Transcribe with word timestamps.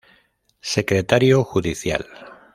Secretario 0.61 1.43
Judicial. 1.43 2.03